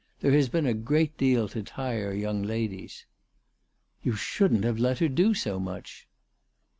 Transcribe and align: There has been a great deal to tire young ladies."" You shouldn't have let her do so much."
There 0.21 0.31
has 0.31 0.49
been 0.49 0.65
a 0.65 0.73
great 0.73 1.15
deal 1.15 1.47
to 1.49 1.61
tire 1.61 2.11
young 2.11 2.41
ladies."" 2.41 3.05
You 4.01 4.13
shouldn't 4.15 4.63
have 4.63 4.79
let 4.79 4.97
her 4.97 5.07
do 5.07 5.35
so 5.35 5.59
much." 5.59 6.07